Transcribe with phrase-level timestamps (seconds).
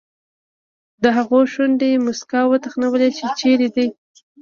[1.03, 3.87] د هغه شونډې موسکا وتخنولې چې چېرته دی.